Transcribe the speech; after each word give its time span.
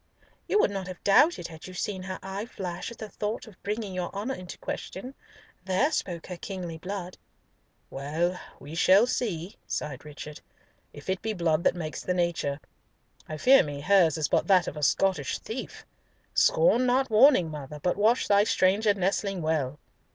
"You 0.47 0.57
would 0.59 0.71
not 0.71 0.87
have 0.87 1.03
doubted 1.03 1.49
had 1.49 1.67
you 1.67 1.75
seen 1.75 2.01
her 2.01 2.17
eye 2.23 2.47
flash 2.47 2.89
at 2.89 2.97
the 2.97 3.07
thought 3.07 3.45
of 3.45 3.61
bringing 3.61 3.93
your 3.93 4.11
honour 4.15 4.33
into 4.33 4.57
question. 4.57 5.13
There 5.63 5.91
spoke 5.91 6.25
her 6.25 6.37
kingly 6.37 6.79
blood." 6.79 7.19
"Well, 7.91 8.39
we 8.59 8.73
shall 8.73 9.05
see," 9.05 9.57
sighed 9.67 10.03
Richard, 10.03 10.41
"if 10.91 11.07
it 11.07 11.21
be 11.21 11.33
blood 11.33 11.63
that 11.65 11.75
makes 11.75 12.01
the 12.01 12.15
nature. 12.15 12.59
I 13.29 13.37
fear 13.37 13.61
me 13.61 13.79
hers 13.81 14.17
is 14.17 14.27
but 14.27 14.47
that 14.47 14.65
of 14.67 14.75
a 14.75 14.81
Scottish 14.81 15.37
thief! 15.37 15.85
Scorn 16.33 16.87
not 16.87 17.11
warning, 17.11 17.51
mother, 17.51 17.79
but 17.79 17.95
watch 17.95 18.27
thy 18.27 18.43
stranger 18.43 18.95
nestling 18.95 19.43
well." 19.43 19.77